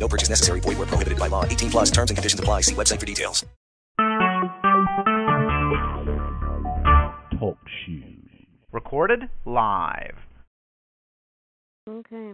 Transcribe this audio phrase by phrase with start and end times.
[0.00, 0.60] No purchase necessary.
[0.60, 1.44] Void where prohibited by law.
[1.44, 2.62] 18 plus terms and conditions apply.
[2.62, 3.44] See website for details.
[7.38, 8.28] Talk shoes.
[8.72, 10.16] Recorded live.
[11.88, 12.32] Okay.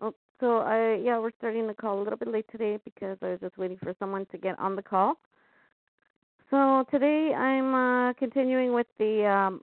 [0.00, 3.30] Oh, so I yeah, we're starting the call a little bit late today because I
[3.30, 5.14] was just waiting for someone to get on the call.
[6.50, 9.62] So today I'm uh, continuing with the um,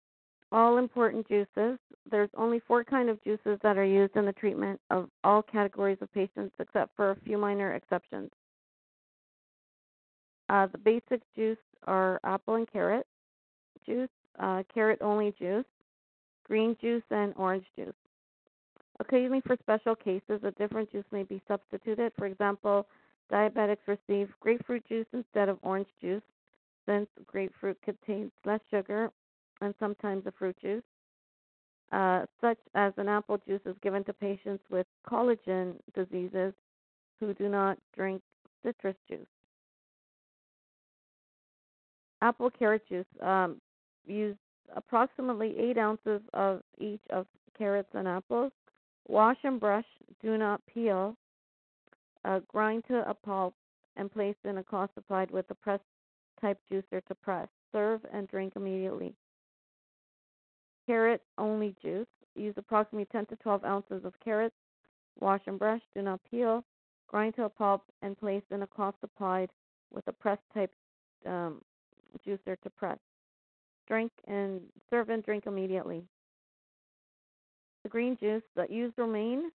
[0.52, 1.78] all important juices.
[2.10, 5.98] There's only four kind of juices that are used in the treatment of all categories
[6.00, 8.30] of patients, except for a few minor exceptions.
[10.48, 13.06] Uh, the basic juice are apple and carrot
[13.86, 15.64] juice, uh, carrot only juice,
[16.46, 17.94] green juice, and orange juice.
[19.00, 22.12] Occasionally, for special cases, a different juice may be substituted.
[22.16, 22.86] For example,
[23.32, 26.22] diabetics receive grapefruit juice instead of orange juice,
[26.86, 29.10] since grapefruit contains less sugar
[29.64, 30.82] and sometimes a fruit juice.
[31.92, 36.52] Uh, such as an apple juice is given to patients with collagen diseases
[37.20, 38.20] who do not drink
[38.64, 39.26] citrus juice.
[42.20, 43.60] Apple carrot juice um,
[44.06, 44.36] use
[44.74, 48.50] approximately eight ounces of each of carrots and apples.
[49.06, 49.84] Wash and brush,
[50.22, 51.16] do not peel.
[52.24, 53.54] Uh, grind to a pulp
[53.96, 55.80] and place in a supplied with a press
[56.40, 57.48] type juicer to press.
[57.70, 59.14] Serve and drink immediately
[60.86, 62.06] carrot only juice.
[62.34, 64.54] Use approximately 10 to 12 ounces of carrots.
[65.20, 65.80] Wash and brush.
[65.94, 66.64] Do not peel.
[67.08, 69.50] Grind to a pulp and place in a cloth supplied
[69.92, 70.72] with a press type
[71.26, 71.60] um,
[72.26, 72.98] juicer to press.
[73.86, 76.02] Drink and serve and drink immediately.
[77.82, 79.50] The green juice that use romaine,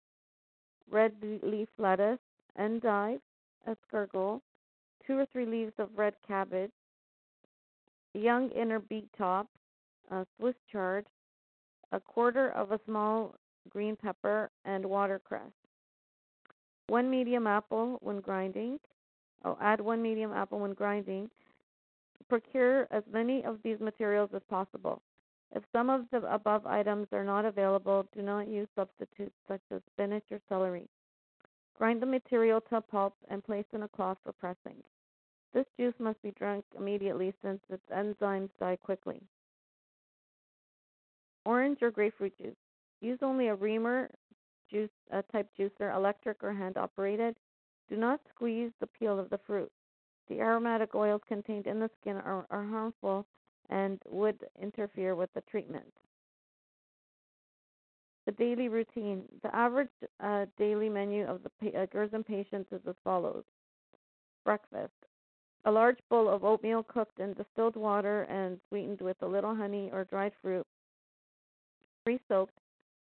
[0.91, 1.12] red
[1.43, 2.19] leaf lettuce,
[2.59, 3.21] endive,
[3.66, 4.41] escarole,
[5.06, 6.71] two or three leaves of red cabbage,
[8.15, 9.49] young inner beet top,
[10.10, 11.06] uh, Swiss chard,
[11.93, 13.34] a quarter of a small
[13.69, 15.53] green pepper, and watercress.
[16.88, 18.81] One medium apple when grinding.
[19.44, 21.31] Oh, add one medium apple when grinding.
[22.28, 25.03] Procure as many of these materials as possible.
[25.54, 29.81] If some of the above items are not available, do not use substitutes such as
[29.93, 30.88] spinach or celery.
[31.77, 34.82] Grind the material to a pulp and place in a cloth for pressing.
[35.54, 39.22] This juice must be drunk immediately since its enzymes die quickly.
[41.48, 42.54] Orange or grapefruit juice.
[43.00, 44.10] Use only a reamer
[44.70, 47.36] juice uh, type juicer, electric or hand operated.
[47.88, 49.72] Do not squeeze the peel of the fruit.
[50.28, 53.25] The aromatic oils contained in the skin are, are harmful
[53.70, 55.91] and would interfere with the treatment.
[58.26, 59.22] The daily routine.
[59.42, 59.88] The average
[60.22, 63.44] uh, daily menu of the uh, Gerson patients is as follows
[64.44, 64.92] Breakfast.
[65.65, 69.88] A large bowl of oatmeal cooked in distilled water and sweetened with a little honey
[69.94, 70.66] or dried fruit
[72.04, 72.59] pre-soaked,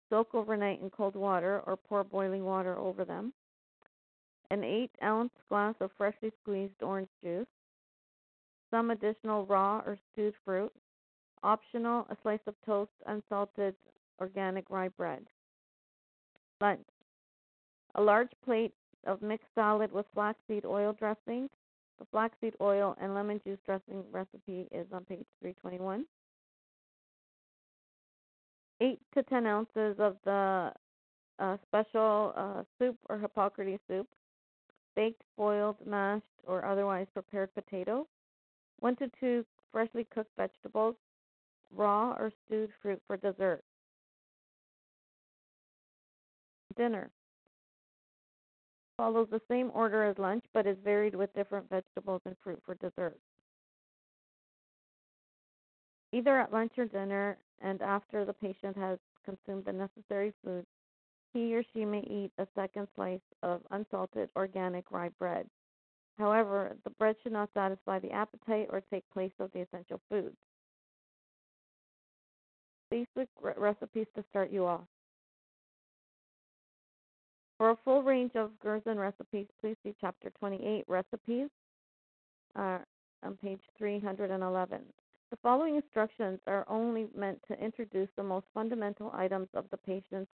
[0.10, 3.34] soak overnight in cold water or pour boiling water over them.
[4.52, 7.48] An 8 ounce glass of freshly squeezed orange juice.
[8.72, 10.72] Some additional raw or stewed fruit.
[11.44, 13.76] Optional, a slice of toast, unsalted
[14.20, 15.26] organic rye bread.
[16.62, 16.88] Lunch.
[17.96, 18.74] A large plate
[19.06, 21.50] of mixed salad with flaxseed oil dressing.
[22.00, 26.06] The flaxseed oil and lemon juice dressing recipe is on page 321
[28.82, 30.72] eight to ten ounces of the
[31.40, 34.08] uh, special uh, soup or Hippocrates soup,
[34.96, 38.08] baked, boiled, mashed, or otherwise prepared potato,
[38.80, 40.96] one to two freshly cooked vegetables,
[41.76, 43.62] raw or stewed fruit for dessert.
[46.78, 47.10] Dinner
[48.98, 52.76] follows the same order as lunch but is varied with different vegetables and fruit for
[52.76, 53.18] dessert.
[56.16, 60.66] Either at lunch or dinner, and after the patient has consumed the necessary food,
[61.34, 65.46] he or she may eat a second slice of unsalted organic rye bread.
[66.18, 70.38] However, the bread should not satisfy the appetite or take place of the essential foods.
[72.90, 74.88] Basic re- recipes to start you off.
[77.58, 81.50] For a full range of Gerson recipes, please see Chapter 28 Recipes
[82.56, 82.78] uh,
[83.22, 84.80] on page 311.
[85.36, 90.32] The following instructions are only meant to introduce the most fundamental items of the patient's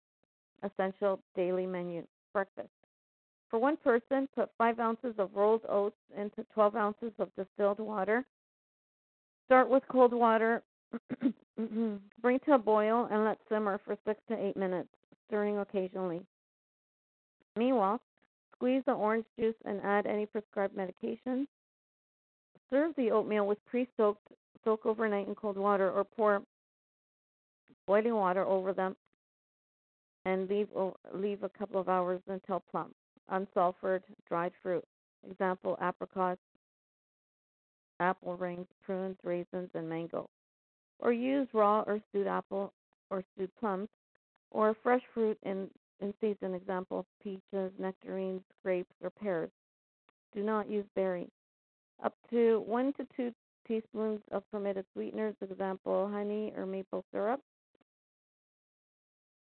[0.64, 2.72] essential daily menu breakfast.
[3.48, 8.26] For one person, put 5 ounces of rolled oats into 12 ounces of distilled water.
[9.46, 10.64] Start with cold water,
[12.20, 14.90] bring to a boil, and let simmer for 6 to 8 minutes,
[15.28, 16.22] stirring occasionally.
[17.56, 18.00] Meanwhile,
[18.52, 21.46] squeeze the orange juice and add any prescribed medications.
[22.68, 24.26] Serve the oatmeal with pre soaked,
[24.64, 26.42] soak overnight in cold water, or pour
[27.86, 28.94] boiling water over them
[30.24, 30.68] and leave
[31.14, 32.92] leave a couple of hours until plump.
[33.30, 34.84] Unsulfured dried fruit.
[35.28, 36.40] Example: apricots,
[38.00, 40.28] apple rings, prunes, raisins, and mango.
[41.00, 42.72] Or use raw or stewed apple
[43.10, 43.88] or stewed plums,
[44.50, 45.68] or fresh fruit in
[46.00, 46.54] in season.
[46.54, 49.50] Example: peaches, nectarines, grapes, or pears.
[50.34, 51.30] Do not use berries.
[52.04, 53.32] Up to one to two
[53.68, 55.34] teaspoons of permitted sweeteners.
[55.42, 57.40] Example: honey or maple syrup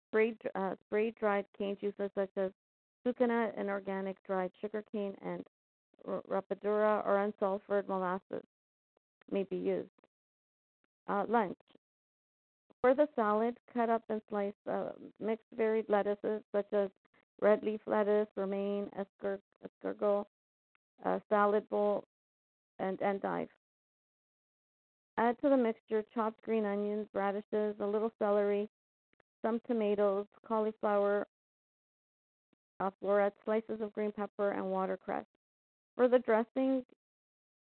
[0.09, 2.51] sprayed, uh, sprayed dried cane juices such as
[3.05, 5.45] sucanat and organic dried sugarcane and
[6.29, 8.43] rapadura or unsulfured molasses
[9.31, 9.89] may be used.
[11.07, 11.57] Uh, lunch.
[12.81, 16.89] For the salad, cut up and slice uh, mixed varied lettuces such as
[17.41, 20.25] red leaf lettuce, romaine, escarole
[21.05, 22.05] uh, salad bowl,
[22.79, 23.49] and endive.
[25.27, 28.69] Add to the mixture chopped green onions, radishes, a little celery,
[29.41, 31.27] some tomatoes, cauliflower,
[32.79, 35.25] uh, florets, slices of green pepper, and watercress.
[35.97, 36.85] For the dressing,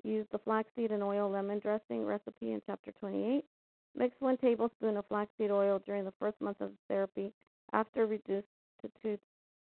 [0.05, 3.45] use the flaxseed and oil lemon dressing recipe in Chapter 28.
[3.97, 7.33] Mix one tablespoon of flaxseed oil during the first month of therapy,
[7.73, 8.47] after reduced
[8.83, 9.19] to two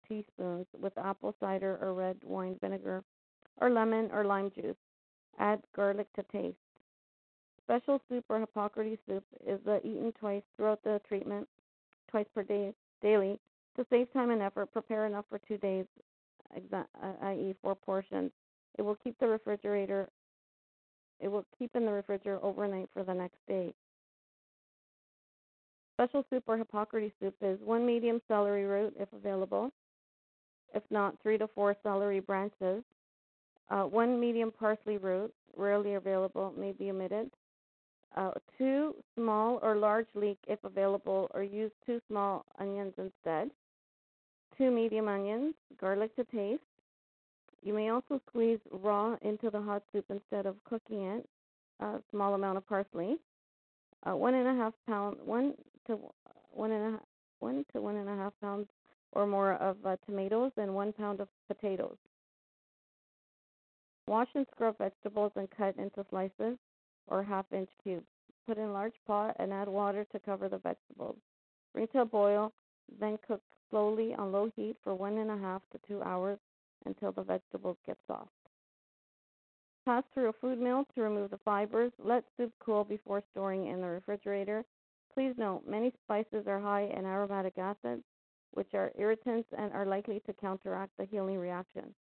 [0.08, 3.02] teaspoons with apple cider or red wine vinegar,
[3.60, 4.76] or lemon or lime juice.
[5.40, 6.58] Add garlic to taste.
[7.68, 11.46] Special soup or Hippocrates soup is uh, eaten twice throughout the treatment
[12.10, 12.72] twice per day
[13.02, 13.38] daily
[13.76, 14.72] to save time and effort.
[14.72, 15.84] Prepare enough for two days,
[16.72, 16.82] uh,
[17.24, 18.30] i.e., four portions.
[18.78, 20.08] It will keep the refrigerator.
[21.20, 23.74] It will keep in the refrigerator overnight for the next day.
[25.96, 29.70] Special soup or Hippocrates soup is one medium celery root, if available.
[30.74, 32.82] If not, three to four celery branches.
[33.68, 37.30] Uh, one medium parsley root, rarely available, may be omitted
[38.16, 43.50] uh, two small or large leek if available, or use two small onions instead.
[44.56, 46.62] Two medium onions, garlic to taste.
[47.62, 51.28] You may also squeeze raw into the hot soup instead of cooking it.
[51.80, 53.18] A small amount of parsley.
[54.04, 55.54] Uh, one and a half pound, one
[55.86, 55.98] to
[56.52, 57.06] one and a half,
[57.40, 58.66] one to one and a half pounds
[59.12, 61.96] or more of uh, tomatoes, and one pound of potatoes.
[64.06, 66.58] Wash and scrub vegetables and cut into slices
[67.08, 68.06] or half inch cubes.
[68.46, 71.18] Put in large pot and add water to cover the vegetables.
[71.74, 72.52] Bring to a boil,
[72.98, 76.38] then cook slowly on low heat for one and a half to two hours
[76.86, 78.30] until the vegetables get soft.
[79.84, 81.92] Pass through a food mill to remove the fibers.
[81.98, 84.64] Let soup cool before storing in the refrigerator.
[85.14, 88.04] Please note, many spices are high in aromatic acids,
[88.52, 91.94] which are irritants and are likely to counteract the healing reaction.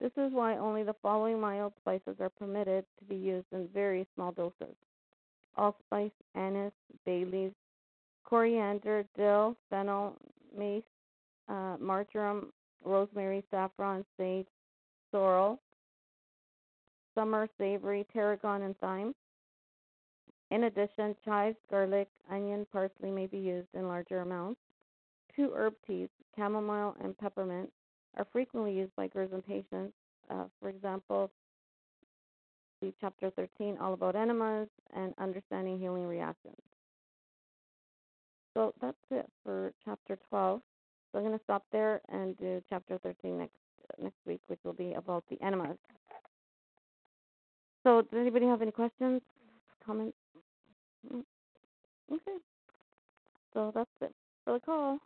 [0.00, 4.06] This is why only the following mild spices are permitted to be used in very
[4.14, 4.74] small doses
[5.56, 6.72] allspice, anise,
[7.06, 7.54] bay leaves,
[8.24, 10.16] coriander, dill, fennel,
[10.56, 10.82] mace,
[11.48, 12.52] uh, marjoram,
[12.84, 14.46] rosemary, saffron, sage,
[15.10, 15.60] sorrel,
[17.14, 19.14] summer savory, tarragon, and thyme.
[20.50, 24.60] In addition, chives, garlic, onion, parsley may be used in larger amounts.
[25.34, 27.70] Two herb teas, chamomile and peppermint,
[28.16, 29.94] are frequently used by Gerson patients.
[30.30, 31.30] Uh, for example,
[32.80, 36.56] see chapter 13, all about enemas and understanding healing reactions.
[38.54, 40.60] So that's it for chapter 12.
[41.12, 43.52] So I'm going to stop there and do chapter 13 next
[44.00, 45.76] next week, which will be about the enemas.
[47.82, 49.20] So, does anybody have any questions,
[49.84, 50.16] comments?
[51.12, 51.22] Mm,
[52.10, 52.38] okay.
[53.52, 54.12] So that's it
[54.44, 54.98] for the call.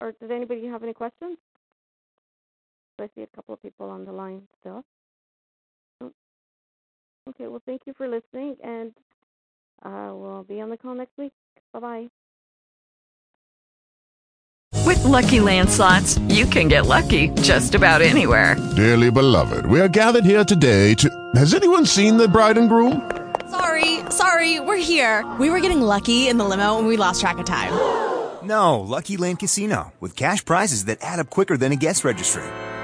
[0.00, 1.38] Or does anybody have any questions?
[2.98, 4.84] So I see a couple of people on the line still.
[6.00, 6.12] Oh,
[7.28, 8.92] okay, well, thank you for listening, and
[9.84, 11.32] uh, we'll be on the call next week.
[11.72, 12.08] Bye bye.
[14.84, 18.56] With lucky landslots, you can get lucky just about anywhere.
[18.74, 21.30] Dearly beloved, we are gathered here today to.
[21.36, 23.08] Has anyone seen the bride and groom?
[23.48, 25.24] Sorry, sorry, we're here.
[25.38, 27.72] We were getting lucky in the limo and we lost track of time.
[28.42, 32.44] No, Lucky Land Casino, with cash prizes that add up quicker than a guest registry